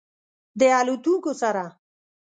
[0.59, 1.65] د الوتونکو سره